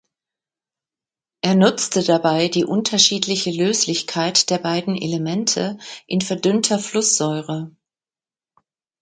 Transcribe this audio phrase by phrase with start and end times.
[1.41, 5.77] Er nutzte dabei die unterschiedliche Löslichkeit der beiden Elemente
[6.07, 7.71] in verdünnter Flusssäure.